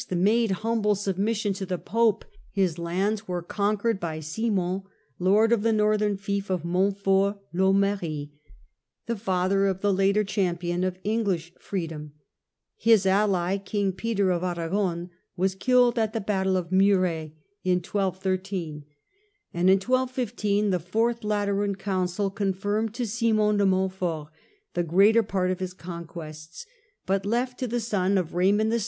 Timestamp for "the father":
9.05-9.67